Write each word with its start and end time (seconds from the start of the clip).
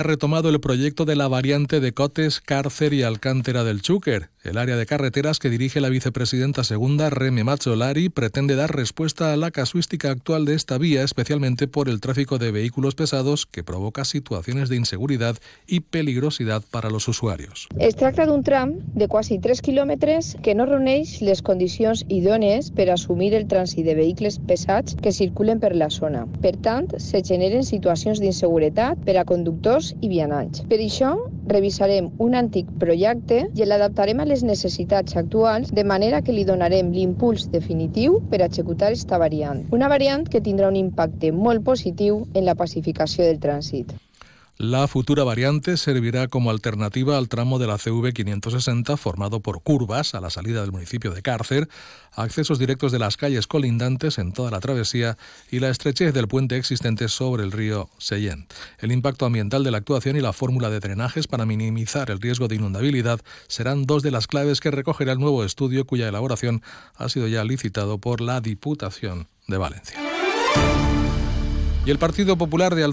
ha 0.00 0.02
retomado 0.02 0.48
el 0.48 0.60
proyecto 0.60 1.04
de 1.04 1.14
la 1.14 1.28
variante 1.28 1.78
de 1.78 1.92
Cotes, 1.92 2.40
Cárcer 2.40 2.94
y 2.94 3.02
Alcántara 3.02 3.64
del 3.64 3.82
Chúquer. 3.82 4.30
El 4.42 4.56
área 4.56 4.76
de 4.76 4.86
carreteras 4.86 5.38
que 5.38 5.50
dirige 5.50 5.82
la 5.82 5.90
vicepresidenta 5.90 6.64
segunda, 6.64 7.10
Reme 7.10 7.44
Mazzolari, 7.44 8.08
pretende 8.08 8.54
dar 8.54 8.74
respuesta 8.74 9.34
a 9.34 9.36
la 9.36 9.50
casuística 9.50 10.10
actual 10.10 10.46
de 10.46 10.54
esta 10.54 10.78
vía, 10.78 11.02
especialmente 11.02 11.68
por 11.68 11.90
el 11.90 12.00
tráfico 12.00 12.38
de 12.38 12.50
vehículos 12.50 12.94
pesados 12.94 13.44
que 13.44 13.62
provoca 13.62 14.06
situaciones 14.06 14.70
de 14.70 14.76
inseguridad 14.76 15.36
y 15.66 15.80
peligrosidad 15.80 16.62
para 16.70 16.88
los 16.88 17.06
usuarios. 17.06 17.68
Es 17.78 17.96
tracta 17.96 18.24
d'un 18.24 18.42
tram 18.42 18.78
de 18.94 19.08
quasi 19.08 19.38
3 19.38 19.60
quilòmetres 19.60 20.38
que 20.40 20.54
no 20.54 20.64
reuneix 20.64 21.20
les 21.20 21.42
condicions 21.42 22.06
idònies 22.08 22.70
per 22.72 22.88
assumir 22.88 23.34
el 23.34 23.44
trànsit 23.44 23.84
de 23.84 23.98
vehicles 24.00 24.40
pesats 24.48 24.96
que 24.96 25.12
circulen 25.12 25.60
per 25.60 25.76
la 25.76 25.90
zona. 25.90 26.24
Per 26.40 26.56
tant, 26.56 26.88
se 26.96 27.20
generen 27.20 27.68
situacions 27.68 28.24
d'inseguretat 28.24 29.04
per 29.04 29.18
a 29.20 29.28
conductors 29.28 29.89
i 30.00 30.08
vianants. 30.08 30.64
Per 30.70 30.78
això, 30.78 31.12
revisarem 31.50 32.10
un 32.18 32.36
antic 32.38 32.68
projecte 32.82 33.40
i 33.54 33.66
l'adaptarem 33.66 34.20
a 34.20 34.28
les 34.28 34.44
necessitats 34.46 35.16
actuals 35.16 35.72
de 35.72 35.84
manera 35.84 36.20
que 36.22 36.34
li 36.36 36.44
donarem 36.48 36.92
l'impuls 36.92 37.48
definitiu 37.54 38.20
per 38.28 38.42
executar 38.46 38.92
esta 38.92 39.18
variant. 39.18 39.64
Una 39.74 39.88
variant 39.88 40.26
que 40.28 40.42
tindrà 40.44 40.68
un 40.68 40.76
impacte 40.76 41.32
molt 41.32 41.64
positiu 41.64 42.24
en 42.34 42.46
la 42.46 42.54
pacificació 42.54 43.24
del 43.26 43.40
trànsit. 43.42 43.96
La 44.62 44.86
futura 44.88 45.24
variante 45.24 45.78
servirá 45.78 46.28
como 46.28 46.50
alternativa 46.50 47.16
al 47.16 47.30
tramo 47.30 47.58
de 47.58 47.66
la 47.66 47.78
CV 47.78 48.12
560 48.12 48.98
formado 48.98 49.40
por 49.40 49.62
curvas 49.62 50.14
a 50.14 50.20
la 50.20 50.28
salida 50.28 50.60
del 50.60 50.70
municipio 50.70 51.12
de 51.12 51.22
Cárcer, 51.22 51.66
accesos 52.12 52.58
directos 52.58 52.92
de 52.92 52.98
las 52.98 53.16
calles 53.16 53.46
colindantes 53.46 54.18
en 54.18 54.34
toda 54.34 54.50
la 54.50 54.60
travesía 54.60 55.16
y 55.50 55.60
la 55.60 55.70
estrechez 55.70 56.12
del 56.12 56.28
puente 56.28 56.58
existente 56.58 57.08
sobre 57.08 57.42
el 57.42 57.52
río 57.52 57.88
Seyent. 57.96 58.52
El 58.80 58.92
impacto 58.92 59.24
ambiental 59.24 59.64
de 59.64 59.70
la 59.70 59.78
actuación 59.78 60.16
y 60.16 60.20
la 60.20 60.34
fórmula 60.34 60.68
de 60.68 60.80
drenajes 60.80 61.26
para 61.26 61.46
minimizar 61.46 62.10
el 62.10 62.20
riesgo 62.20 62.46
de 62.46 62.56
inundabilidad 62.56 63.22
serán 63.48 63.86
dos 63.86 64.02
de 64.02 64.10
las 64.10 64.26
claves 64.26 64.60
que 64.60 64.70
recogerá 64.70 65.12
el 65.12 65.20
nuevo 65.20 65.42
estudio 65.42 65.86
cuya 65.86 66.06
elaboración 66.06 66.60
ha 66.96 67.08
sido 67.08 67.28
ya 67.28 67.44
licitado 67.44 67.96
por 67.96 68.20
la 68.20 68.42
Diputación 68.42 69.26
de 69.48 69.56
Valencia. 69.56 69.98
Y 71.86 71.90
el 71.90 71.98
Partido 71.98 72.36
Popular 72.36 72.74
de 72.74 72.84